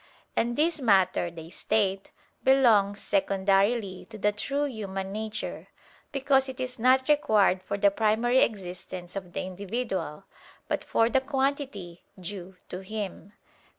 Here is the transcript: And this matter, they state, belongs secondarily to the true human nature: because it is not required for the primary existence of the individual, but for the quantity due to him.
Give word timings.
And 0.35 0.55
this 0.57 0.81
matter, 0.81 1.29
they 1.29 1.51
state, 1.51 2.09
belongs 2.43 2.99
secondarily 2.99 4.07
to 4.09 4.17
the 4.17 4.31
true 4.31 4.65
human 4.65 5.11
nature: 5.11 5.67
because 6.11 6.49
it 6.49 6.59
is 6.59 6.79
not 6.79 7.07
required 7.07 7.61
for 7.61 7.77
the 7.77 7.91
primary 7.91 8.39
existence 8.39 9.15
of 9.15 9.33
the 9.33 9.41
individual, 9.43 10.23
but 10.67 10.83
for 10.83 11.07
the 11.07 11.21
quantity 11.21 12.01
due 12.19 12.55
to 12.69 12.79
him. 12.79 13.33